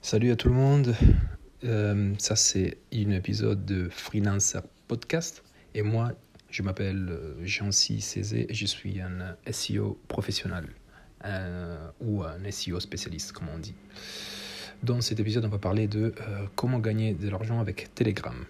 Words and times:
Salut 0.00 0.30
à 0.30 0.36
tout 0.36 0.48
le 0.48 0.54
monde. 0.54 0.94
Euh, 1.64 2.14
ça, 2.18 2.36
c'est 2.36 2.78
un 2.94 3.10
épisode 3.10 3.66
de 3.66 3.88
Freelancer 3.90 4.60
Podcast. 4.86 5.42
Et 5.74 5.82
moi, 5.82 6.12
je 6.50 6.62
m'appelle 6.62 7.08
euh, 7.10 7.34
Jean-C 7.44 7.98
Cézé 8.00 8.46
et 8.48 8.54
je 8.54 8.64
suis 8.64 9.00
un 9.00 9.36
SEO 9.50 9.98
professionnel 10.06 10.68
euh, 11.24 11.90
ou 12.00 12.22
un 12.22 12.38
SEO 12.50 12.78
spécialiste, 12.78 13.32
comme 13.32 13.48
on 13.52 13.58
dit. 13.58 13.74
Dans 14.84 15.00
cet 15.00 15.18
épisode, 15.18 15.44
on 15.44 15.48
va 15.50 15.58
parler 15.58 15.88
de 15.88 16.14
comment 16.54 16.78
gagner 16.78 17.12
de 17.12 17.28
l'argent 17.28 17.58
avec 17.58 17.92
Telegram. 17.96 18.44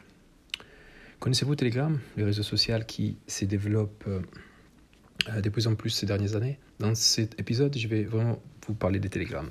Connaissez-vous 1.19 1.57
Telegram, 1.57 1.99
le 2.19 2.27
réseau 2.27 2.43
social 2.43 2.85
qui 2.85 3.17
se 3.27 3.47
développe 3.47 4.07
de 4.07 5.49
plus 5.49 5.67
en 5.67 5.75
plus 5.75 5.89
ces 5.89 6.05
dernières 6.05 6.37
années? 6.37 6.59
Dans 6.79 6.95
cet 6.95 7.41
épisode, 7.41 7.77
je 7.77 7.89
vais 7.89 8.05
vraiment 8.05 8.43
vous 8.69 8.75
parler 8.75 9.01
de 9.01 9.09
Telegram 9.09 9.49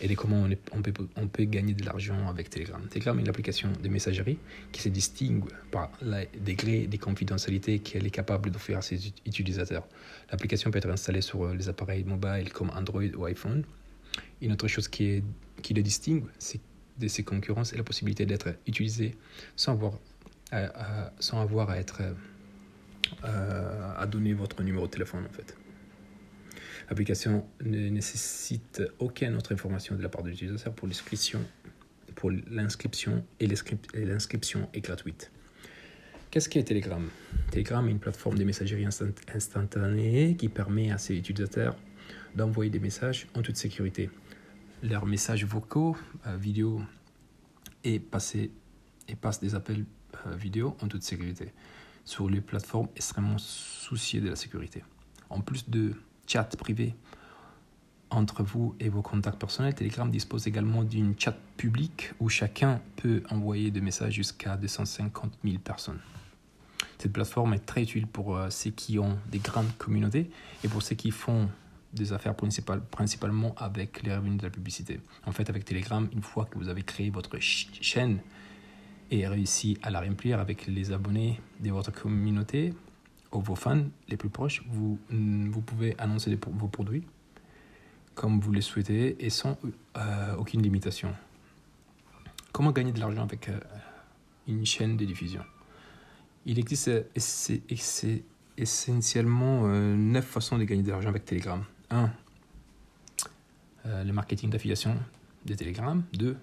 et 0.00 0.08
de 0.08 0.14
comment 0.14 0.46
on, 0.72 1.28
peut, 1.28 1.44
gagner 1.44 1.74
de 1.74 1.84
l'argent 1.84 2.28
avec 2.28 2.48
Telegram. 2.48 2.80
Telegram 2.88 3.18
est 3.18 3.22
une 3.22 3.28
application 3.28 3.70
de 3.82 3.88
messagerie 3.88 4.38
qui 4.70 4.80
se 4.80 4.88
distingue 4.88 5.44
par 5.70 5.90
le 6.00 6.24
degré 6.38 6.86
de 6.86 6.96
confidentialité 6.96 7.80
qu'elle 7.80 8.06
est 8.06 8.10
capable 8.10 8.50
d'offrir 8.50 8.78
à 8.78 8.82
ses 8.82 9.12
utilisateurs. 9.26 9.86
L'application 10.30 10.70
peut 10.70 10.78
être 10.78 10.90
installée 10.90 11.20
sur 11.20 11.44
euh, 11.44 11.54
les 11.54 11.68
appareils 11.68 12.04
mobiles 12.04 12.52
comme 12.52 12.70
Android 12.70 13.02
ou 13.16 13.24
iPhone. 13.24 13.64
Une 14.40 14.52
autre 14.52 14.68
chose 14.68 14.88
qui, 14.88 15.04
est, 15.04 15.22
le 15.70 15.82
distingue 15.82 16.24
de 16.98 17.08
ses 17.08 17.24
concurrents, 17.24 17.64
c'est 17.64 17.76
la 17.76 17.84
possibilité 17.84 18.26
d'être 18.26 18.54
utilisé 18.66 19.16
sans 19.56 19.72
avoir, 19.72 19.94
euh, 20.52 20.68
à 23.96 24.06
donner 24.06 24.32
votre 24.34 24.62
numéro 24.62 24.86
de 24.86 24.90
téléphone 24.92 25.24
en 25.28 25.32
fait. 25.32 25.56
L'application 26.92 27.46
ne 27.64 27.88
nécessite 27.88 28.82
aucune 28.98 29.34
autre 29.36 29.54
information 29.54 29.96
de 29.96 30.02
la 30.02 30.10
part 30.10 30.22
de 30.22 30.28
l'utilisateur 30.28 30.74
pour 30.74 30.86
l'inscription 30.86 31.40
et 33.40 33.46
l'inscription 33.46 34.68
est 34.74 34.80
gratuite. 34.82 35.32
Qu'est-ce 36.30 36.50
qu'est 36.50 36.64
Telegram? 36.64 37.08
Telegram 37.50 37.88
est 37.88 37.92
une 37.92 37.98
plateforme 37.98 38.36
de 38.36 38.44
messagerie 38.44 38.84
instantanée 38.84 40.36
qui 40.36 40.50
permet 40.50 40.90
à 40.90 40.98
ses 40.98 41.16
utilisateurs 41.16 41.78
d'envoyer 42.36 42.70
des 42.70 42.78
messages 42.78 43.26
en 43.34 43.40
toute 43.40 43.56
sécurité. 43.56 44.10
Leurs 44.82 45.06
messages 45.06 45.46
vocaux, 45.46 45.96
euh, 46.26 46.36
vidéo 46.36 46.82
et 47.84 48.00
passent 48.00 48.36
des 49.40 49.54
appels 49.54 49.86
euh, 50.26 50.36
vidéo 50.36 50.76
en 50.82 50.88
toute 50.88 51.04
sécurité 51.04 51.54
sur 52.04 52.28
les 52.28 52.42
plateformes 52.42 52.88
extrêmement 52.96 53.38
souciées 53.38 54.20
de 54.20 54.28
la 54.28 54.36
sécurité. 54.36 54.84
En 55.30 55.40
plus 55.40 55.70
de 55.70 55.94
chat 56.26 56.44
privé 56.56 56.94
entre 58.12 58.42
vous 58.42 58.74
et 58.78 58.88
vos 58.88 59.02
contacts 59.02 59.38
personnels, 59.38 59.74
Telegram 59.74 60.10
dispose 60.10 60.46
également 60.46 60.84
d'une 60.84 61.18
chat 61.18 61.36
publique 61.56 62.12
où 62.20 62.28
chacun 62.28 62.80
peut 62.96 63.22
envoyer 63.30 63.70
des 63.70 63.80
messages 63.80 64.14
jusqu'à 64.14 64.56
250 64.56 65.32
000 65.44 65.58
personnes. 65.58 66.00
Cette 66.98 67.12
plateforme 67.12 67.54
est 67.54 67.66
très 67.66 67.82
utile 67.82 68.06
pour 68.06 68.36
euh, 68.36 68.50
ceux 68.50 68.70
qui 68.70 68.98
ont 68.98 69.18
des 69.30 69.38
grandes 69.38 69.76
communautés 69.78 70.30
et 70.62 70.68
pour 70.68 70.82
ceux 70.82 70.94
qui 70.94 71.10
font 71.10 71.48
des 71.92 72.12
affaires 72.12 72.34
principalement 72.34 73.54
avec 73.56 74.02
les 74.02 74.14
revenus 74.14 74.38
de 74.38 74.44
la 74.44 74.50
publicité. 74.50 75.00
En 75.26 75.32
fait, 75.32 75.50
avec 75.50 75.64
Telegram, 75.64 76.08
une 76.12 76.22
fois 76.22 76.46
que 76.46 76.58
vous 76.58 76.68
avez 76.68 76.82
créé 76.82 77.10
votre 77.10 77.38
chaîne 77.40 78.20
et 79.10 79.26
réussi 79.26 79.78
à 79.82 79.90
la 79.90 80.00
remplir 80.00 80.38
avec 80.40 80.66
les 80.66 80.92
abonnés 80.92 81.40
de 81.60 81.70
votre 81.70 81.92
communauté, 81.92 82.72
vos 83.40 83.54
fans 83.54 83.84
les 84.08 84.16
plus 84.16 84.28
proches, 84.28 84.62
vous, 84.68 84.98
vous 85.10 85.60
pouvez 85.62 85.94
annoncer 85.98 86.36
vos 86.36 86.68
produits 86.68 87.04
comme 88.14 88.40
vous 88.40 88.52
les 88.52 88.60
souhaitez 88.60 89.24
et 89.24 89.30
sans 89.30 89.58
euh, 89.96 90.36
aucune 90.36 90.62
limitation. 90.62 91.14
Comment 92.52 92.72
gagner 92.72 92.92
de 92.92 93.00
l'argent 93.00 93.22
avec 93.22 93.48
euh, 93.48 93.58
une 94.46 94.66
chaîne 94.66 94.96
de 94.96 95.04
diffusion? 95.04 95.42
Il 96.44 96.58
existe 96.58 96.90
essentiellement 98.58 99.62
euh, 99.66 99.96
neuf 99.96 100.26
façons 100.26 100.58
de 100.58 100.64
gagner 100.64 100.82
de 100.82 100.90
l'argent 100.90 101.08
avec 101.08 101.24
Telegram. 101.24 101.64
1. 101.90 102.10
le 103.84 104.12
marketing 104.12 104.50
d'affiliation 104.50 104.96
de 105.44 105.54
Telegram. 105.54 106.02
2. 106.14 106.36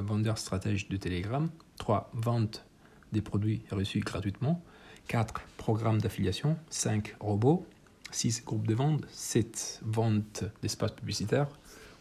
vendeur 0.00 0.38
stratège 0.38 0.88
de 0.88 0.96
Telegram. 0.96 1.48
3. 1.76 2.10
Vente 2.14 2.64
des 3.12 3.20
produits 3.20 3.62
reçus 3.70 4.00
gratuitement. 4.00 4.62
4 5.08 5.40
programmes 5.56 6.00
d'affiliation, 6.00 6.56
5 6.70 7.16
robots, 7.20 7.66
6 8.10 8.44
groupes 8.44 8.66
de 8.66 8.74
vente, 8.74 9.04
7 9.10 9.80
ventes 9.84 10.44
d'espaces 10.62 10.92
publicitaires, 10.92 11.48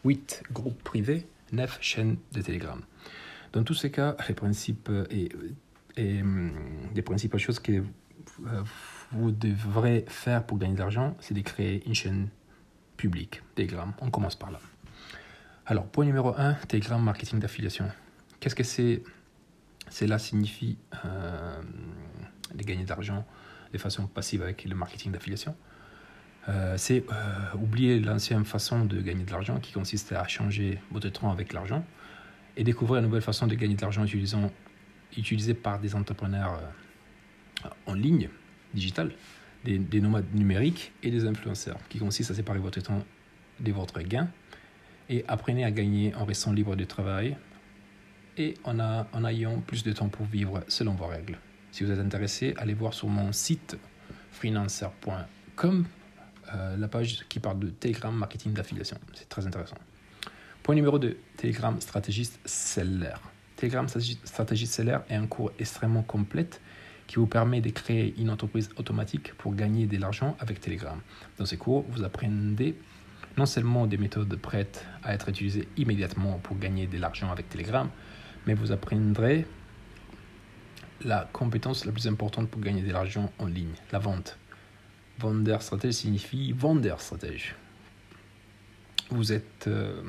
8 0.03 0.44
groupes 0.51 0.84
privés, 0.84 1.25
9 1.53 1.78
chaînes 1.81 2.18
de 2.34 2.41
Telegram. 2.41 2.81
Dans 3.53 3.63
tous 3.63 3.73
ces 3.73 3.91
cas, 3.91 4.16
les 4.28 4.35
principes 4.35 4.90
et, 5.09 5.29
et 5.95 6.22
les 6.94 7.01
principales 7.01 7.39
choses 7.39 7.59
que 7.59 7.84
vous 9.12 9.31
devrez 9.31 10.06
faire 10.07 10.45
pour 10.45 10.57
gagner 10.57 10.74
de 10.74 10.79
l'argent, 10.79 11.16
c'est 11.19 11.34
de 11.34 11.41
créer 11.41 11.85
une 11.88 11.95
chaîne 11.95 12.29
publique, 12.97 13.41
Telegram. 13.56 13.94
On 14.01 14.09
commence 14.09 14.35
par 14.35 14.51
là. 14.51 14.59
Alors, 15.66 15.85
point 15.85 16.06
numéro 16.06 16.34
1, 16.38 16.53
Telegram 16.68 17.01
marketing 17.01 17.39
d'affiliation. 17.39 17.89
Qu'est-ce 18.39 18.56
que 18.56 18.63
c'est 18.63 19.03
Cela 19.90 20.20
signifie 20.20 20.78
euh, 21.06 21.62
de 22.53 22.64
gagner 22.64 22.84
de 22.84 22.90
l'argent 22.90 23.25
de 23.72 23.78
façon 23.78 24.08
passive 24.08 24.42
avec 24.42 24.64
le 24.66 24.75
marketing 24.75 25.12
d'affiliation. 25.12 25.56
Euh, 26.50 26.75
c'est 26.78 27.03
euh, 27.12 27.58
oublier 27.62 28.00
l'ancienne 28.00 28.46
façon 28.46 28.86
de 28.86 29.02
gagner 29.02 29.25
de 29.25 29.31
l'argent 29.31 29.59
qui 29.59 29.74
consiste 29.74 30.14
à 30.14 30.25
changer 30.28 30.80
votre 30.92 31.09
temps 31.09 31.30
avec 31.30 31.52
l'argent 31.52 31.84
et 32.56 32.64
découvrir 32.64 33.00
une 33.00 33.08
nouvelle 33.08 33.22
façon 33.22 33.48
de 33.48 33.56
gagner 33.56 33.75
de 33.75 33.81
l'argent 33.81 34.06
utilisée 35.18 35.53
par 35.53 35.80
des 35.80 35.94
entrepreneurs 35.94 36.62
euh, 37.66 37.69
en 37.86 37.94
ligne, 37.94 38.30
digital, 38.74 39.12
des, 39.66 39.78
des, 39.78 40.00
nomades 40.00 40.34
numériques 40.34 40.94
et 41.04 41.12
des 41.12 41.25
influenceurs 41.25 41.80
qui 41.90 42.00
consiste 42.00 42.31
à 42.31 42.34
séparer 42.34 42.59
votre 42.59 42.80
temps 42.80 43.04
de 43.59 43.72
votre 43.74 44.00
gain 44.02 44.30
et 45.09 45.25
apprenez 45.28 45.66
à 45.66 45.72
gagner 45.72 46.16
en 46.16 46.24
restant 46.24 46.54
libre 46.54 46.78
de 46.78 46.86
travail 46.86 47.36
et 48.38 48.56
en, 48.64 48.80
a, 48.80 49.08
ayant 49.30 49.59
plus 49.59 49.84
de 49.84 49.92
temps 49.92 50.09
pour 50.09 50.25
vivre 50.25 50.64
selon 50.68 50.94
vos 50.94 51.08
règles. 51.08 51.38
Si 51.72 51.84
vous 51.84 51.92
êtes 51.92 52.00
intéressé, 52.00 52.53
allez 52.58 52.74
voir 52.74 52.94
sur 52.94 53.08
mon 53.08 53.31
site 53.31 53.78
freelancer.com 54.31 55.86
euh, 56.53 56.78
la 56.78 56.88
page 56.88 57.25
qui 57.28 57.40
parle 57.40 57.59
de 57.59 57.68
Telegram 57.70 58.16
marketing 58.16 58.53
d'affiliation. 58.53 58.98
C'est 59.14 59.28
très 59.28 59.46
intéressant. 59.46 59.78
Point 60.64 60.75
numéro 60.75 61.00
2, 61.00 61.18
Telegram 61.36 61.80
stratégiste 61.81 62.40
seller. 62.46 63.16
Telegram 63.56 63.88
stratégiste 63.88 64.74
seller 64.74 65.00
est 65.09 65.16
un 65.16 65.28
cours 65.28 65.52
extrêmement 65.59 66.04
complet 66.04 66.48
qui 67.08 67.16
vous 67.16 67.25
permet 67.25 67.62
de 67.62 67.69
créer 67.69 68.14
une 68.19 68.30
entreprise 68.30 68.69
automatique 68.75 69.34
pour 69.36 69.56
gagner 69.56 69.88
de 69.88 69.98
l'argent 69.98 70.36
avec 70.40 70.59
Telegram. 70.59 71.00
Dans 71.38 71.46
ces 71.46 71.58
cours, 71.58 71.86
vous 71.90 72.04
apprenez 72.04 72.75
non 73.38 73.46
seulement 73.46 73.88
des 73.88 73.98
méthodes 73.98 74.36
prêtes 74.36 74.86
à 75.04 75.14
être 75.14 75.30
utilisées 75.30 75.68
immédiatement 75.78 76.40
pour 76.44 76.58
gagner 76.58 76.88
de 76.88 76.98
l'argent 76.98 77.31
avec 77.31 77.50
Telegram, 77.50 77.90
mais 78.47 78.53
vous 78.53 78.72
apprendrez 78.72 79.46
la 81.03 81.30
compétence 81.31 81.85
la 81.85 81.91
plus 81.91 82.08
importante 82.08 82.50
pour 82.50 82.62
gagner 82.62 82.81
de 82.81 82.91
l'argent 82.91 83.31
en 83.38 83.46
ligne, 83.46 83.75
la 83.91 84.00
vente. 84.00 84.40
Vendeur 85.19 85.62
stratège 85.62 85.94
signifie 85.94 86.53
vendeur 86.53 87.02
stratège. 87.02 87.56
Euh, 89.13 90.02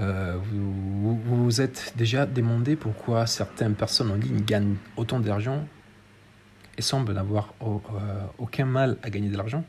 euh, 0.00 0.36
vous, 0.38 1.18
vous, 1.18 1.60
êtes 1.60 1.94
déjà 1.96 2.26
demandé 2.26 2.76
pourquoi 2.76 3.26
certaines 3.26 3.74
personnes 3.74 4.10
en 4.10 4.16
ligne 4.16 4.40
gagnent 4.40 4.76
autant 4.96 5.20
d'argent 5.20 5.66
et 6.76 6.82
semblent 6.82 7.14
n'avoir 7.14 7.54
euh, 7.62 7.78
aucun 8.38 8.66
mal 8.66 8.98
à 9.02 9.10
gagner 9.10 9.28
de 9.28 9.36
l'argent. 9.36 9.64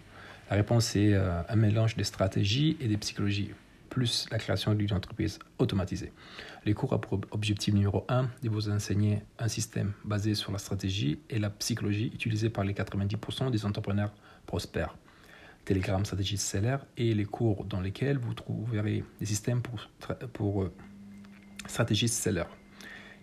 La 0.49 0.55
réponse 0.55 0.95
est 0.95 1.13
un 1.13 1.55
mélange 1.57 1.97
de 1.97 2.03
stratégie 2.03 2.77
et 2.79 2.87
de 2.87 2.95
psychologie 2.95 3.51
plus 3.97 4.27
la 4.29 4.37
création 4.37 4.75
d'une 4.75 4.93
entreprise 4.93 5.39
automatisée. 5.57 6.13
Les 6.65 6.75
cours 6.75 6.93
ont 6.93 6.99
pour 6.99 7.19
objectif 7.31 7.73
numéro 7.73 8.05
1 8.09 8.29
de 8.43 8.49
vous 8.49 8.69
enseigner 8.69 9.23
un 9.39 9.47
système 9.47 9.93
basé 10.05 10.35
sur 10.35 10.51
la 10.51 10.59
stratégie 10.59 11.17
et 11.31 11.39
la 11.39 11.49
psychologie 11.49 12.11
utilisée 12.13 12.51
par 12.51 12.63
les 12.63 12.73
90% 12.73 13.49
des 13.49 13.65
entrepreneurs 13.65 14.13
prospères. 14.45 14.95
Telegram 15.65 16.05
Strategy 16.05 16.37
Seller 16.37 16.77
et 16.95 17.15
les 17.15 17.25
cours 17.25 17.65
dans 17.65 17.81
lesquels 17.81 18.19
vous 18.19 18.35
trouverez 18.35 19.03
des 19.19 19.25
systèmes 19.25 19.63
pour, 19.63 19.79
pour 20.31 20.61
euh, 20.61 20.71
stratégistes 21.65 22.21
sellers 22.21 22.51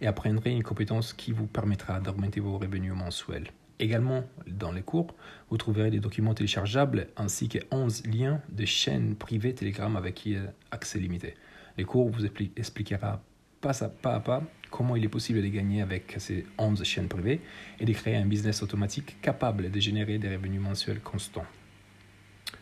et 0.00 0.08
apprendrez 0.08 0.50
une 0.50 0.64
compétence 0.64 1.12
qui 1.12 1.30
vous 1.30 1.46
permettra 1.46 2.00
d'augmenter 2.00 2.40
vos 2.40 2.58
revenus 2.58 2.94
mensuels. 2.94 3.48
Également, 3.80 4.24
dans 4.46 4.70
les 4.70 4.82
cours, 4.82 5.14
vous 5.50 5.56
trouverez 5.56 5.90
des 5.90 5.98
documents 5.98 6.34
téléchargeables 6.34 7.08
ainsi 7.16 7.48
que 7.48 7.58
11 7.70 8.06
liens 8.06 8.40
de 8.50 8.64
chaînes 8.64 9.16
privées 9.16 9.54
Telegram 9.54 9.96
avec 9.96 10.28
accès 10.70 10.98
limité. 10.98 11.34
Les 11.76 11.84
cours 11.84 12.08
vous 12.08 12.24
expliquera 12.24 13.20
pas 13.60 13.84
à 13.84 13.88
pas 13.88 14.14
à 14.14 14.20
pas 14.20 14.42
comment 14.70 14.94
il 14.94 15.04
est 15.04 15.08
possible 15.08 15.42
de 15.42 15.48
gagner 15.48 15.82
avec 15.82 16.14
ces 16.18 16.46
11 16.58 16.84
chaînes 16.84 17.08
privées 17.08 17.40
et 17.80 17.84
de 17.84 17.92
créer 17.92 18.16
un 18.16 18.26
business 18.26 18.62
automatique 18.62 19.20
capable 19.22 19.70
de 19.70 19.80
générer 19.80 20.18
des 20.18 20.36
revenus 20.36 20.60
mensuels 20.60 21.00
constants. 21.00 21.46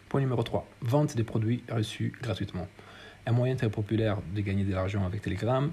Point 0.08 0.20
numéro 0.20 0.42
3. 0.42 0.66
Vente 0.82 1.16
des 1.16 1.24
produits 1.24 1.62
reçus 1.70 2.12
gratuitement. 2.22 2.68
Un 3.26 3.32
moyen 3.32 3.56
très 3.56 3.70
populaire 3.70 4.18
de 4.34 4.40
gagner 4.40 4.64
de 4.64 4.72
l'argent 4.72 5.04
avec 5.04 5.22
Telegram 5.22 5.72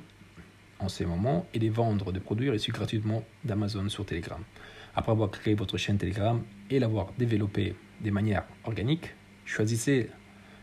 en 0.80 0.90
ces 0.90 1.06
moments 1.06 1.46
est 1.54 1.60
de 1.60 1.70
vendre 1.70 2.12
des 2.12 2.20
produits 2.20 2.50
reçus 2.50 2.72
gratuitement 2.72 3.24
d'Amazon 3.44 3.90
sur 3.90 4.06
Telegram. 4.06 4.42
Après 4.96 5.12
avoir 5.12 5.30
créé 5.30 5.54
votre 5.54 5.78
chaîne 5.78 5.98
Telegram 5.98 6.42
et 6.70 6.80
l'avoir 6.80 7.12
développée 7.18 7.76
de 8.02 8.12
manière 8.12 8.44
organique, 8.64 9.14
choisissez 9.46 10.10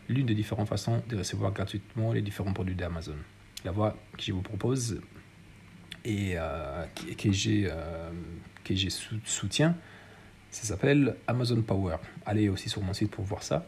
l'une 0.09 0.25
des 0.25 0.35
différentes 0.35 0.67
façons 0.67 1.01
de 1.07 1.17
recevoir 1.17 1.51
gratuitement 1.51 2.13
les 2.13 2.21
différents 2.21 2.53
produits 2.53 2.75
d'Amazon. 2.75 3.15
La 3.63 3.71
voie 3.71 3.95
que 4.17 4.23
je 4.23 4.31
vous 4.31 4.41
propose 4.41 5.01
et 6.05 6.33
euh, 6.35 6.85
que 7.17 7.31
j'ai 7.31 7.67
euh, 7.69 8.11
que 8.63 8.75
j'ai 8.75 8.89
soutien, 8.89 9.75
ça 10.51 10.63
s'appelle 10.63 11.15
Amazon 11.27 11.61
Power. 11.61 11.97
Allez 12.25 12.49
aussi 12.49 12.69
sur 12.69 12.81
mon 12.81 12.93
site 12.93 13.11
pour 13.11 13.25
voir 13.25 13.43
ça 13.43 13.67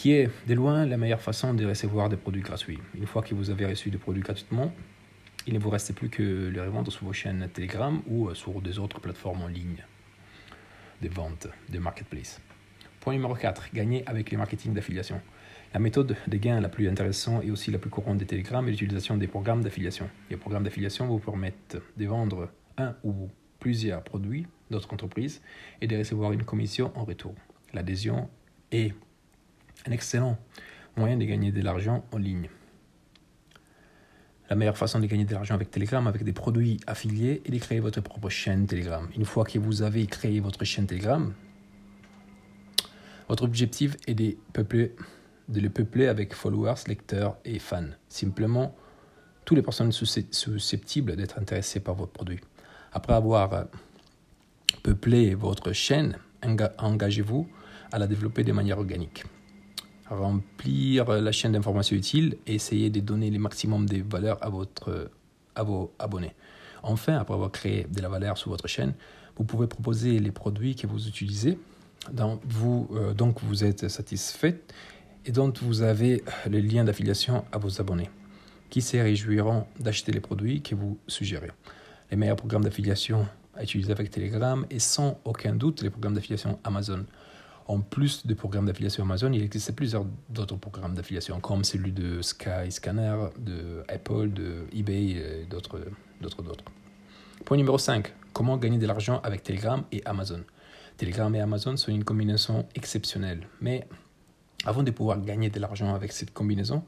qui 0.00 0.12
est 0.12 0.30
de 0.48 0.54
loin 0.54 0.86
la 0.86 0.96
meilleure 0.96 1.20
façon 1.20 1.52
de 1.52 1.66
recevoir 1.66 2.08
des 2.08 2.16
produits 2.16 2.40
gratuits. 2.40 2.78
Une 2.94 3.06
fois 3.06 3.20
que 3.20 3.34
vous 3.34 3.50
avez 3.50 3.66
reçu 3.66 3.90
des 3.90 3.98
produits 3.98 4.22
gratuitement, 4.22 4.72
il 5.46 5.54
ne 5.54 5.58
vous 5.58 5.70
reste 5.70 5.94
plus 5.94 6.08
que 6.08 6.48
les 6.48 6.60
revendre 6.60 6.92
sur 6.92 7.06
vos 7.06 7.12
chaînes 7.12 7.48
Telegram 7.52 8.00
ou 8.06 8.28
euh, 8.28 8.34
sur 8.34 8.60
des 8.60 8.78
autres 8.78 9.00
plateformes 9.00 9.42
en 9.42 9.48
ligne 9.48 9.84
de 11.02 11.08
vente, 11.08 11.48
de 11.68 11.78
marketplace. 11.78 12.40
Point 13.00 13.14
numéro 13.14 13.34
4. 13.34 13.70
Gagner 13.72 14.02
avec 14.06 14.30
les 14.30 14.36
marketing 14.36 14.74
d'affiliation. 14.74 15.20
La 15.72 15.80
méthode 15.80 16.16
de 16.26 16.36
gain 16.36 16.60
la 16.60 16.68
plus 16.68 16.88
intéressante 16.88 17.44
et 17.44 17.50
aussi 17.50 17.70
la 17.70 17.78
plus 17.78 17.90
courante 17.90 18.18
de 18.18 18.24
Telegram 18.24 18.66
est 18.66 18.70
l'utilisation 18.72 19.16
des 19.16 19.28
programmes 19.28 19.62
d'affiliation. 19.62 20.10
Les 20.28 20.36
programmes 20.36 20.64
d'affiliation 20.64 21.06
vous 21.06 21.18
permettent 21.18 21.78
de 21.96 22.06
vendre 22.06 22.50
un 22.76 22.94
ou 23.04 23.30
plusieurs 23.58 24.02
produits 24.02 24.46
d'autres 24.70 24.92
entreprises 24.92 25.40
et 25.80 25.86
de 25.86 25.96
recevoir 25.96 26.32
une 26.32 26.44
commission 26.44 26.92
en 26.94 27.04
retour. 27.04 27.34
L'adhésion 27.72 28.28
est 28.72 28.94
un 29.86 29.92
excellent 29.92 30.38
moyen 30.96 31.16
de 31.16 31.24
gagner 31.24 31.52
de 31.52 31.62
l'argent 31.62 32.04
en 32.12 32.18
ligne. 32.18 32.48
La 34.50 34.56
meilleure 34.56 34.76
façon 34.76 34.98
de 34.98 35.06
gagner 35.06 35.24
de 35.24 35.32
l'argent 35.32 35.54
avec 35.54 35.70
Telegram, 35.70 36.04
avec 36.08 36.24
des 36.24 36.32
produits 36.32 36.80
affiliés, 36.88 37.40
est 37.44 37.52
de 37.52 37.58
créer 37.58 37.78
votre 37.78 38.00
propre 38.00 38.28
chaîne 38.28 38.66
Telegram. 38.66 39.08
Une 39.16 39.24
fois 39.24 39.44
que 39.44 39.60
vous 39.60 39.82
avez 39.82 40.04
créé 40.06 40.40
votre 40.40 40.64
chaîne 40.64 40.88
Telegram, 40.88 41.32
votre 43.28 43.44
objectif 43.44 43.96
est 44.08 44.14
de, 44.14 44.34
le 45.54 45.68
peupler 45.68 46.08
avec 46.08 46.34
followers, 46.34 46.82
lecteurs 46.88 47.36
et 47.44 47.60
fans. 47.60 47.90
Simplement, 48.08 48.74
toutes 49.44 49.56
les 49.56 49.62
personnes 49.62 49.92
susceptibles 49.92 51.14
d'être 51.14 51.38
intéressées 51.38 51.78
par 51.78 51.94
votre 51.94 52.10
produit. 52.10 52.40
Après 52.92 53.12
avoir 53.12 53.66
peuplé 54.82 55.36
votre 55.36 55.72
chaîne, 55.72 56.18
engagez-vous 56.78 57.48
à 57.92 58.00
la 58.00 58.08
développer 58.08 58.42
de 58.42 58.50
manière 58.50 58.78
organique 58.78 59.24
remplir 60.10 61.08
la 61.08 61.32
chaîne 61.32 61.52
d'informations 61.52 61.96
utiles 61.96 62.36
et 62.46 62.54
essayer 62.54 62.90
de 62.90 63.00
donner 63.00 63.30
le 63.30 63.38
maximum 63.38 63.88
de 63.88 64.02
valeur 64.02 64.38
à, 64.42 64.48
votre, 64.48 65.10
à 65.54 65.62
vos 65.62 65.92
abonnés. 65.98 66.34
Enfin, 66.82 67.16
après 67.16 67.34
avoir 67.34 67.52
créé 67.52 67.86
de 67.90 68.00
la 68.00 68.08
valeur 68.08 68.36
sur 68.36 68.50
votre 68.50 68.68
chaîne, 68.68 68.94
vous 69.36 69.44
pouvez 69.44 69.66
proposer 69.66 70.18
les 70.18 70.32
produits 70.32 70.74
que 70.74 70.86
vous 70.86 71.08
utilisez, 71.08 71.58
dont 72.12 72.40
vous, 72.44 72.88
euh, 72.92 73.14
donc 73.14 73.40
vous 73.42 73.64
êtes 73.64 73.88
satisfait 73.88 74.60
et 75.26 75.32
dont 75.32 75.52
vous 75.62 75.82
avez 75.82 76.22
le 76.48 76.58
lien 76.60 76.84
d'affiliation 76.84 77.44
à 77.52 77.58
vos 77.58 77.80
abonnés, 77.80 78.10
qui 78.70 78.80
se 78.80 78.96
réjouiront 78.96 79.66
d'acheter 79.78 80.12
les 80.12 80.20
produits 80.20 80.62
que 80.62 80.74
vous 80.74 80.98
suggérez. 81.06 81.50
Les 82.10 82.16
meilleurs 82.16 82.36
programmes 82.36 82.64
d'affiliation 82.64 83.26
à 83.54 83.62
utiliser 83.62 83.92
avec 83.92 84.10
Telegram 84.10 84.64
et 84.70 84.78
sans 84.78 85.20
aucun 85.24 85.54
doute 85.54 85.82
les 85.82 85.90
programmes 85.90 86.14
d'affiliation 86.14 86.58
Amazon 86.64 87.04
en 87.70 87.80
plus 87.80 88.26
des 88.26 88.34
programmes 88.34 88.66
d'affiliation 88.66 89.04
Amazon, 89.04 89.32
il 89.32 89.42
existe 89.42 89.76
plusieurs 89.76 90.04
d'autres 90.28 90.56
programmes 90.56 90.94
d'affiliation, 90.94 91.38
comme 91.38 91.62
celui 91.62 91.92
de 91.92 92.20
Skyscanner, 92.20 93.16
de 93.38 93.84
Apple, 93.88 94.32
de 94.32 94.66
eBay 94.74 95.10
et 95.10 95.46
d'autres. 95.48 95.78
d'autres, 96.20 96.42
d'autres. 96.42 96.64
Point 97.44 97.56
numéro 97.56 97.78
5. 97.78 98.12
Comment 98.32 98.56
gagner 98.56 98.78
de 98.78 98.86
l'argent 98.88 99.20
avec 99.22 99.44
Telegram 99.44 99.84
et 99.92 100.02
Amazon? 100.04 100.40
Telegram 100.96 101.32
et 101.32 101.40
Amazon 101.40 101.76
sont 101.76 101.92
une 101.92 102.02
combinaison 102.02 102.66
exceptionnelle, 102.74 103.46
mais 103.60 103.86
avant 104.66 104.82
de 104.82 104.90
pouvoir 104.90 105.20
gagner 105.20 105.48
de 105.48 105.60
l'argent 105.60 105.94
avec 105.94 106.10
cette 106.10 106.34
combinaison, 106.34 106.82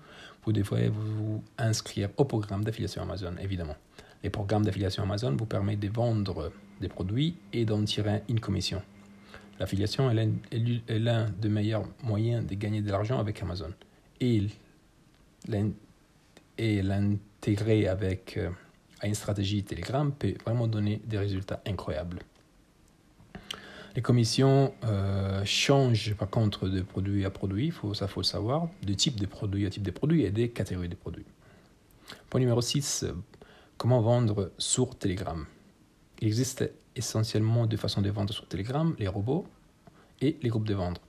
vous 0.45 0.53
devrez 0.53 0.89
vous 0.89 1.45
inscrire 1.59 2.11
au 2.17 2.25
programme 2.25 2.65
d'affiliation 2.65 3.03
Amazon, 3.03 3.35
évidemment. 3.41 3.77
Les 4.25 4.31
programmes 4.31 4.65
d'affiliation 4.65 5.05
Amazon 5.05 5.37
vous 5.37 5.47
permettent 5.47 5.81
de 5.81 5.89
vendre 5.89 6.51
des 6.81 6.89
produits 6.89 7.37
et 7.53 7.65
d'en 7.65 7.85
tirer 7.85 8.25
une 8.29 8.41
commission. 8.41 8.83
L'affiliation 9.59 10.11
est 10.11 10.99
l'un 10.99 11.31
des 11.31 11.49
meilleurs 11.49 11.85
moyens 12.03 12.47
de 12.47 12.55
gagner 12.55 12.81
de 12.81 12.91
l'argent 12.91 13.19
avec 13.19 13.41
Amazon. 13.43 13.73
Et 14.21 14.49
l'intégrer 16.59 17.89
avec 17.89 18.37
euh, 18.37 18.51
une 19.03 19.15
stratégie 19.15 19.63
Telegram 19.65 20.13
peut 20.13 20.35
vraiment 20.45 20.67
donner 20.67 21.01
des 21.05 21.19
résultats 21.19 21.63
incroyables. 21.67 22.21
Les 23.95 24.03
commissions 24.03 24.73
euh, 24.85 25.45
changent 25.45 26.15
par 26.15 26.31
contre 26.31 26.69
de 26.69 26.81
produit 26.81 27.25
à 27.27 27.31
produit, 27.31 27.73
ça 27.95 28.09
faut 28.09 28.21
le 28.21 28.25
savoir, 28.25 28.69
de 28.83 28.95
type 28.95 29.21
de 29.21 29.27
produit 29.27 29.67
à 29.67 29.71
type 29.71 29.83
de 29.83 29.91
produit 29.91 30.23
et 30.23 30.31
des 30.31 30.49
catégories 30.49 30.89
de 30.89 30.95
produits. 30.95 31.27
Point 32.31 32.41
numéro 32.41 32.63
6, 32.63 33.05
comment 33.77 34.01
vendre 34.01 34.53
sur 34.57 34.97
Telegram 34.97 35.45
Il 36.21 36.29
existe 36.29 36.65
essentiellement 36.97 37.67
deux 37.67 37.77
façons 37.77 38.03
de 38.03 38.11
vendre 38.11 38.33
sur 38.33 38.47
Telegram, 38.47 38.95
les 38.99 39.09
robots 39.09 39.47
et 40.21 40.37
les 40.43 40.49
groupes 40.49 40.67
de 40.67 40.75
vente. 40.75 41.01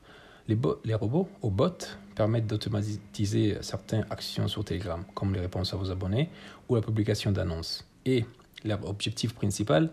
Les, 0.47 0.57
les 0.83 0.93
robots 0.93 1.29
ou 1.41 1.49
bots 1.49 1.69
permettent 2.15 2.47
d'automatiser 2.47 3.57
certaines 3.61 4.05
actions 4.09 4.47
sur 4.47 4.63
Telegram, 4.63 5.03
comme 5.13 5.33
les 5.33 5.39
réponses 5.39 5.73
à 5.73 5.77
vos 5.77 5.89
abonnés 5.89 6.29
ou 6.67 6.75
la 6.75 6.81
publication 6.81 7.31
d'annonces. 7.31 7.85
Et 8.05 8.25
leur 8.63 8.87
objectif 8.87 9.33
principal 9.33 9.91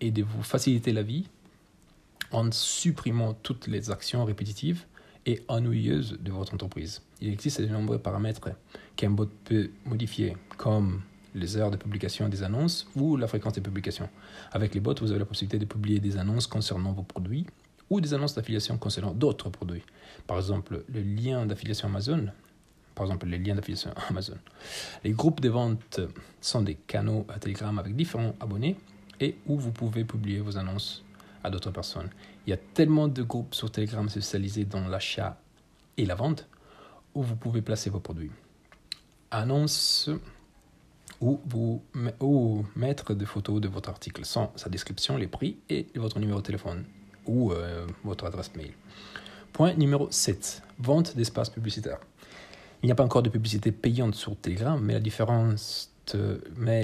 est 0.00 0.10
de 0.10 0.22
vous 0.22 0.42
faciliter 0.42 0.92
la 0.92 1.02
vie 1.02 1.28
en 2.30 2.50
supprimant 2.50 3.34
toutes 3.34 3.66
les 3.66 3.90
actions 3.90 4.24
répétitives 4.24 4.84
et 5.26 5.42
ennuyeuses 5.48 6.18
de 6.20 6.32
votre 6.32 6.54
entreprise. 6.54 7.02
Il 7.20 7.32
existe 7.32 7.60
de 7.60 7.66
nombreux 7.66 7.98
paramètres 7.98 8.50
qu'un 8.96 9.10
bot 9.10 9.28
peut 9.44 9.70
modifier, 9.84 10.36
comme 10.56 11.02
les 11.34 11.56
heures 11.56 11.70
de 11.70 11.76
publication 11.76 12.28
des 12.28 12.42
annonces 12.42 12.86
ou 12.94 13.16
la 13.16 13.26
fréquence 13.26 13.54
des 13.54 13.60
publications. 13.60 14.08
Avec 14.52 14.74
les 14.74 14.80
bots, 14.80 14.94
vous 15.00 15.10
avez 15.10 15.18
la 15.18 15.24
possibilité 15.24 15.58
de 15.58 15.64
publier 15.64 16.00
des 16.00 16.16
annonces 16.16 16.46
concernant 16.46 16.92
vos 16.92 17.02
produits 17.02 17.46
ou 17.90 18.00
des 18.00 18.14
annonces 18.14 18.34
d'affiliation 18.34 18.78
concernant 18.78 19.12
d'autres 19.12 19.50
produits. 19.50 19.82
Par 20.26 20.38
exemple, 20.38 20.84
le 20.88 21.02
lien 21.02 21.46
d'affiliation 21.46 21.88
Amazon. 21.88 22.28
Par 22.94 23.06
exemple, 23.06 23.26
les 23.26 23.38
liens 23.38 23.54
d'affiliation 23.54 23.90
Amazon. 24.08 24.38
Les 25.04 25.12
groupes 25.12 25.40
de 25.40 25.48
vente 25.48 26.00
sont 26.40 26.62
des 26.62 26.74
canaux 26.74 27.26
à 27.28 27.38
Telegram 27.38 27.78
avec 27.78 27.96
différents 27.96 28.34
abonnés 28.40 28.76
et 29.20 29.36
où 29.46 29.58
vous 29.58 29.72
pouvez 29.72 30.04
publier 30.04 30.40
vos 30.40 30.56
annonces 30.58 31.04
à 31.44 31.50
d'autres 31.50 31.70
personnes. 31.70 32.08
Il 32.46 32.50
y 32.50 32.52
a 32.52 32.58
tellement 32.58 33.08
de 33.08 33.22
groupes 33.22 33.54
sur 33.54 33.70
Telegram 33.70 34.08
spécialisés 34.08 34.64
dans 34.64 34.88
l'achat 34.88 35.38
et 35.96 36.06
la 36.06 36.14
vente 36.14 36.46
où 37.14 37.22
vous 37.22 37.36
pouvez 37.36 37.62
placer 37.62 37.90
vos 37.90 38.00
produits. 38.00 38.30
Annonce 39.30 40.10
ou, 41.22 41.40
vous, 41.46 41.82
ou 42.20 42.66
mettre 42.76 43.14
des 43.14 43.24
photos 43.24 43.60
de 43.60 43.68
votre 43.68 43.88
article 43.88 44.24
sans 44.24 44.52
sa 44.56 44.68
description, 44.68 45.16
les 45.16 45.28
prix 45.28 45.56
et 45.70 45.86
votre 45.94 46.18
numéro 46.18 46.40
de 46.40 46.44
téléphone 46.44 46.84
ou 47.26 47.52
euh, 47.52 47.86
votre 48.04 48.26
adresse 48.26 48.54
mail. 48.56 48.72
Point 49.52 49.74
numéro 49.74 50.08
7. 50.10 50.62
Vente 50.78 51.16
d'espace 51.16 51.48
publicitaire. 51.48 51.98
Il 52.82 52.86
n'y 52.86 52.92
a 52.92 52.96
pas 52.96 53.04
encore 53.04 53.22
de 53.22 53.28
publicité 53.28 53.70
payante 53.70 54.16
sur 54.16 54.36
Telegram, 54.36 54.80
mais, 54.82 54.98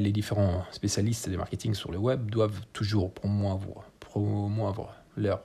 les 0.00 0.12
différents 0.12 0.64
spécialistes 0.70 1.28
de 1.28 1.36
marketing 1.36 1.74
sur 1.74 1.90
le 1.90 1.98
web 1.98 2.30
doivent 2.30 2.60
toujours 2.72 3.12
promouvoir, 3.12 3.90
promouvoir 3.98 4.94
leur 5.16 5.42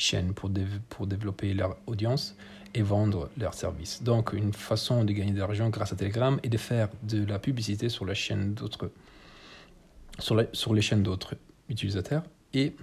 chaîne 0.00 0.32
pour, 0.34 0.50
pour 0.88 1.06
développer 1.06 1.54
leur 1.54 1.76
audience 1.86 2.34
et 2.74 2.82
vendre 2.82 3.30
leurs 3.36 3.54
services. 3.54 4.02
Donc, 4.02 4.32
une 4.32 4.52
façon 4.52 5.04
de 5.04 5.12
gagner 5.12 5.32
de 5.32 5.38
l'argent 5.38 5.68
grâce 5.70 5.92
à 5.92 5.96
Telegram 5.96 6.38
est 6.42 6.48
de 6.48 6.56
faire 6.56 6.88
de 7.02 7.24
la 7.24 7.38
publicité 7.38 7.88
sur 7.88 8.04
la 8.04 8.14
chaîne 8.14 8.54
d'autres, 8.54 8.90
sur, 10.18 10.42
sur 10.52 10.74
les 10.74 10.82
chaînes 10.82 11.02
d'autres 11.02 11.34
utilisateurs 11.68 12.22
et 12.54 12.74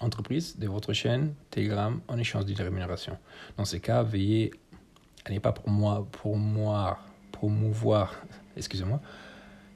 entreprise 0.00 0.56
de 0.58 0.68
votre 0.68 0.92
chaîne 0.92 1.34
Telegram 1.50 2.00
en 2.08 2.18
échange 2.18 2.44
d'une 2.44 2.60
rémunération. 2.60 3.18
Dans 3.56 3.64
ce 3.64 3.76
cas, 3.76 4.02
veillez 4.02 4.52
à 5.24 5.32
ne 5.32 5.38
pas 5.40 5.52
pour 5.52 5.68
moi, 5.68 6.06
pour 6.12 6.36
moi, 6.36 6.98
promouvoir, 7.32 8.14
excusez-moi, 8.56 9.00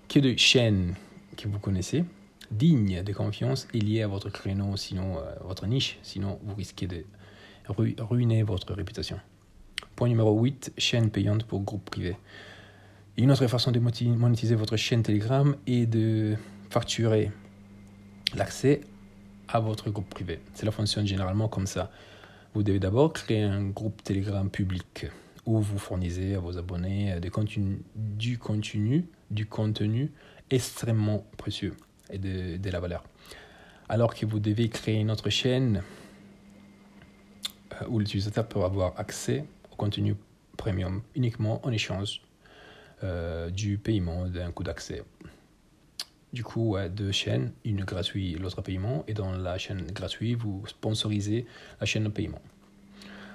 que 0.08 0.20
de 0.20 0.36
chaînes 0.36 0.94
que 1.36 1.48
vous 1.48 1.58
connaissez, 1.58 2.04
dignes 2.52 3.02
de 3.02 3.12
confiance 3.12 3.66
et 3.74 3.80
liées 3.80 4.02
à 4.02 4.06
votre 4.06 4.30
créneau, 4.30 4.76
sinon 4.76 5.18
euh, 5.18 5.32
votre 5.42 5.66
niche, 5.66 5.98
sinon 6.02 6.38
vous 6.44 6.54
risquez 6.54 6.86
de 6.86 7.04
ruiner 7.68 8.42
votre 8.42 8.72
réputation. 8.74 9.18
Point 9.96 10.08
numéro 10.08 10.38
8, 10.40 10.74
chaîne 10.78 11.10
payante 11.10 11.44
pour 11.44 11.60
groupe 11.60 11.84
privé. 11.84 12.16
Une 13.16 13.30
autre 13.30 13.46
façon 13.46 13.72
de 13.72 13.80
monétiser 13.80 14.54
votre 14.54 14.76
chaîne 14.76 15.02
Telegram 15.02 15.54
est 15.66 15.86
de 15.86 16.36
facturer 16.70 17.30
l'accès 18.34 18.80
à 19.48 19.60
votre 19.60 19.90
groupe 19.90 20.08
privé. 20.08 20.40
Cela 20.54 20.70
fonctionne 20.70 21.06
généralement 21.06 21.48
comme 21.48 21.66
ça. 21.66 21.90
Vous 22.54 22.62
devez 22.62 22.78
d'abord 22.78 23.12
créer 23.12 23.42
un 23.42 23.64
groupe 23.68 24.02
Telegram 24.02 24.48
public 24.48 25.06
où 25.44 25.58
vous 25.58 25.78
fournissez 25.78 26.34
à 26.34 26.38
vos 26.38 26.56
abonnés 26.56 27.14
contenus, 27.30 27.78
du 27.94 28.38
contenu, 28.38 29.06
du 29.30 29.46
contenu 29.46 30.12
extrêmement 30.50 31.26
précieux 31.36 31.74
et 32.10 32.18
de, 32.18 32.56
de 32.56 32.70
la 32.70 32.80
valeur. 32.80 33.04
Alors 33.88 34.14
que 34.14 34.24
vous 34.26 34.40
devez 34.40 34.68
créer 34.68 35.00
une 35.00 35.10
autre 35.10 35.30
chaîne 35.30 35.82
euh, 37.80 37.86
où 37.88 37.98
l'utilisateur 37.98 38.46
peut 38.46 38.62
avoir 38.62 38.98
accès 38.98 39.44
au 39.70 39.76
contenu 39.76 40.16
premium 40.56 41.02
uniquement 41.14 41.60
en 41.66 41.72
échange 41.72 42.22
euh, 43.04 43.50
du 43.50 43.78
paiement 43.78 44.26
d'un 44.26 44.50
coût 44.52 44.62
d'accès. 44.62 45.02
Du 46.32 46.44
coup, 46.44 46.76
deux 46.88 47.12
chaînes, 47.12 47.52
une 47.64 47.84
gratuite, 47.84 48.38
l'autre 48.38 48.62
paiement, 48.62 49.04
et 49.06 49.12
dans 49.12 49.32
la 49.32 49.58
chaîne 49.58 49.82
gratuite, 49.92 50.38
vous 50.38 50.62
sponsorisez 50.66 51.44
la 51.78 51.84
chaîne 51.84 52.04
de 52.04 52.08
paiement. 52.08 52.40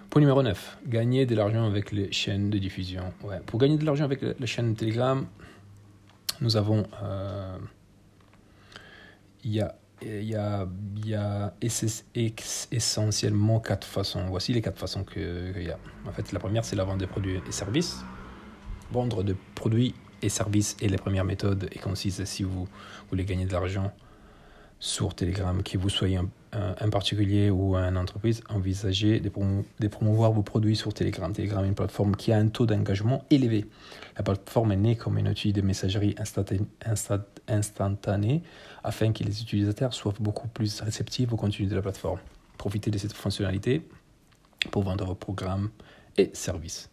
Point 0.09 0.21
numéro 0.21 0.41
9, 0.41 0.79
gagner 0.87 1.27
de 1.27 1.35
l'argent 1.35 1.67
avec 1.67 1.91
les 1.91 2.11
chaînes 2.11 2.49
de 2.49 2.57
diffusion. 2.57 3.13
Pour 3.45 3.59
gagner 3.59 3.77
de 3.77 3.85
l'argent 3.85 4.05
avec 4.05 4.21
la 4.21 4.45
chaîne 4.47 4.75
Telegram, 4.75 5.27
nous 6.41 6.57
avons... 6.57 6.87
Euh, 7.03 7.57
il 9.47 9.55
y 9.55 9.61
a 9.61 9.73
y 10.03 10.35
a, 10.35 10.67
y 11.05 11.15
a 11.15 11.53
essentiellement 12.71 13.59
quatre 13.59 13.87
façons. 13.87 14.27
Voici 14.27 14.53
les 14.53 14.61
quatre 14.61 14.77
façons 14.77 15.03
qu'il 15.03 15.63
y 15.63 15.71
a. 15.71 15.79
En 16.05 16.11
fait, 16.11 16.31
la 16.31 16.39
première, 16.39 16.63
c'est 16.63 16.75
la 16.75 16.83
vente 16.83 16.99
des 16.99 17.07
produits 17.07 17.41
et 17.47 17.51
services. 17.51 18.03
Vendre 18.91 19.23
des 19.23 19.35
produits 19.55 19.95
et 20.21 20.29
services 20.29 20.77
est 20.81 20.87
la 20.87 20.99
première 20.99 21.25
méthode 21.25 21.67
et 21.71 21.79
consiste 21.79 22.25
si 22.25 22.43
vous 22.43 22.67
voulez 23.09 23.25
gagner 23.25 23.45
de 23.45 23.51
l'argent 23.51 23.91
sur 24.79 25.15
Telegram, 25.15 25.63
que 25.63 25.77
vous 25.79 25.89
soyez 25.89 26.17
un, 26.17 26.29
particulier 26.91 27.49
ou 27.49 27.75
une 27.75 27.97
entreprise, 27.97 28.41
envisagez 28.49 29.19
de, 29.19 29.29
promouvoir 29.87 30.31
vos 30.31 30.43
produits 30.43 30.75
sur 30.75 30.93
Telegram. 30.93 31.31
Telegram 31.31 31.63
est 31.63 31.67
une 31.67 31.75
plateforme 31.75 32.15
qui 32.15 32.31
a 32.31 32.37
un 32.37 32.47
taux 32.47 32.65
d'engagement 32.65 33.23
élevé. 33.29 33.65
La 34.17 34.23
plateforme 34.23 34.71
est 34.71 34.77
née 34.77 34.95
comme 34.95 35.17
un 35.17 35.25
outil 35.25 35.53
de 35.53 35.61
messagerie 35.61 36.15
instantanée 37.47 38.41
afin 38.83 39.11
que 39.11 39.23
les 39.23 39.41
utilisateurs 39.41 39.93
soient 39.93 40.13
beaucoup 40.19 40.47
plus 40.47 40.81
réceptifs 40.81 41.31
au 41.31 41.37
contenu 41.37 41.65
de 41.67 41.75
la 41.75 41.81
plateforme. 41.81 42.19
Profitez 42.57 42.89
de 42.91 42.97
cette 42.97 43.13
fonctionnalité 43.13 43.81
pour 44.71 44.83
vendre 44.83 45.05
vos 45.05 45.15
programmes 45.15 45.69
et 46.17 46.31
services. 46.33 46.89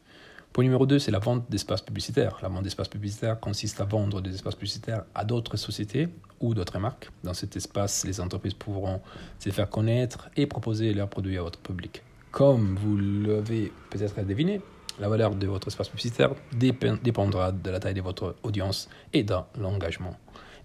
Point 0.54 0.62
numéro 0.62 0.86
2, 0.86 1.00
c'est 1.00 1.10
la 1.10 1.18
vente 1.18 1.50
d'espaces 1.50 1.80
publicitaires. 1.80 2.38
La 2.40 2.48
vente 2.48 2.62
d'espaces 2.62 2.86
publicitaires 2.86 3.40
consiste 3.40 3.80
à 3.80 3.84
vendre 3.84 4.20
des 4.20 4.32
espaces 4.32 4.54
publicitaires 4.54 5.02
à 5.12 5.24
d'autres 5.24 5.56
sociétés 5.56 6.08
ou 6.38 6.54
d'autres 6.54 6.78
marques. 6.78 7.10
Dans 7.24 7.34
cet 7.34 7.56
espace, 7.56 8.04
les 8.04 8.20
entreprises 8.20 8.54
pourront 8.54 9.00
se 9.40 9.50
faire 9.50 9.68
connaître 9.68 10.30
et 10.36 10.46
proposer 10.46 10.94
leurs 10.94 11.08
produits 11.08 11.38
à 11.38 11.42
votre 11.42 11.58
public. 11.58 12.04
Comme 12.30 12.76
vous 12.76 12.96
l'avez 12.96 13.72
peut-être 13.90 14.24
deviné, 14.24 14.60
la 15.00 15.08
valeur 15.08 15.34
de 15.34 15.48
votre 15.48 15.66
espace 15.66 15.88
publicitaire 15.88 16.30
dépendra 16.52 17.50
de 17.50 17.70
la 17.70 17.80
taille 17.80 17.94
de 17.94 18.00
votre 18.00 18.36
audience 18.44 18.88
et 19.12 19.24
de 19.24 19.34
l'engagement, 19.58 20.16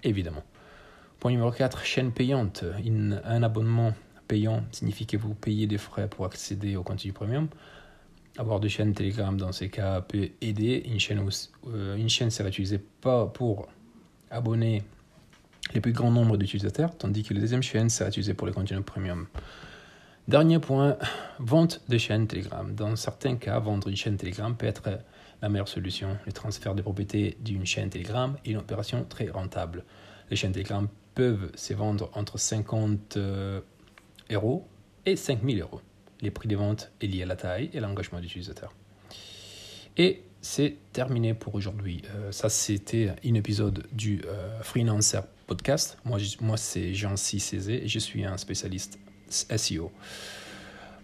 évidemment. 0.03 0.43
Point 1.19 1.31
numéro 1.31 1.49
4, 1.49 1.83
chaîne 1.83 2.11
payante. 2.11 2.63
un 3.25 3.41
abonnement 3.41 3.95
payant 4.27 4.63
signifie 4.71 5.07
que 5.07 5.17
vous 5.17 5.33
payez 5.33 5.65
des 5.65 5.79
frais 5.79 6.07
pour 6.07 6.27
accéder 6.27 6.75
au 6.75 6.83
contenu 6.83 7.11
premium. 7.11 7.47
Avoir 8.39 8.61
deux 8.61 8.69
chaînes 8.69 8.93
Telegram 8.93 9.35
dans 9.35 9.51
ces 9.51 9.67
cas 9.67 9.99
peut 9.99 10.29
aider. 10.39 10.81
Une 10.85 10.97
chaîne, 10.97 11.21
euh, 11.67 11.97
une 11.97 12.07
chaîne 12.07 12.31
sera 12.31 12.47
utilisée 12.47 12.79
pas 12.79 13.25
pour 13.25 13.67
abonner 14.31 14.81
les 15.73 15.81
plus 15.81 15.91
grands 15.91 16.09
nombres 16.09 16.37
d'utilisateurs, 16.37 16.97
tandis 16.97 17.23
que 17.23 17.33
la 17.33 17.41
deuxième 17.41 17.61
chaîne 17.61 17.89
sera 17.89 18.07
utilisée 18.07 18.33
pour 18.33 18.47
les 18.47 18.53
contenus 18.53 18.81
premium. 18.85 19.27
Dernier 20.29 20.57
point, 20.59 20.97
vente 21.39 21.81
de 21.89 21.97
chaînes 21.97 22.27
Telegram. 22.27 22.73
Dans 22.73 22.95
certains 22.95 23.35
cas, 23.35 23.59
vendre 23.59 23.89
une 23.89 23.97
chaîne 23.97 24.15
Telegram 24.15 24.55
peut 24.55 24.67
être 24.67 24.87
la 25.41 25.49
meilleure 25.49 25.67
solution. 25.67 26.17
Le 26.25 26.31
transfert 26.31 26.75
de 26.75 26.81
propriété 26.81 27.37
d'une 27.41 27.65
chaîne 27.65 27.89
Telegram 27.89 28.37
est 28.45 28.51
une 28.51 28.57
opération 28.57 29.03
très 29.03 29.27
rentable. 29.27 29.83
Les 30.29 30.37
chaînes 30.37 30.53
Telegram 30.53 30.87
peuvent 31.13 31.51
se 31.55 31.73
vendre 31.73 32.09
entre 32.13 32.39
50 32.39 33.17
euh, 33.17 33.59
euros 34.31 34.65
et 35.05 35.17
5000 35.17 35.59
euros. 35.59 35.81
Les 36.21 36.31
prix 36.31 36.47
de 36.47 36.55
vente 36.55 36.91
est 37.01 37.07
lié 37.07 37.23
à 37.23 37.25
la 37.25 37.35
taille 37.35 37.69
et 37.73 37.79
l'engagement 37.79 38.19
d'utilisateur. 38.19 38.73
Et 39.97 40.23
c'est 40.41 40.75
terminé 40.93 41.33
pour 41.33 41.55
aujourd'hui. 41.55 42.01
Euh, 42.15 42.31
ça, 42.31 42.49
c'était 42.49 43.13
un 43.23 43.33
épisode 43.33 43.85
du 43.91 44.21
euh, 44.25 44.61
Freelancer 44.61 45.21
Podcast. 45.47 45.97
Moi, 46.05 46.19
moi 46.41 46.57
c'est 46.57 46.93
Jean-C 46.93 47.39
Cézé 47.39 47.83
et 47.83 47.87
je 47.87 47.99
suis 47.99 48.23
un 48.23 48.37
spécialiste 48.37 48.99
SEO. 49.29 49.91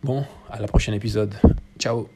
Bon, 0.04 0.26
à 0.50 0.60
la 0.60 0.68
prochaine 0.68 0.94
épisode. 0.94 1.34
Ciao 1.80 2.08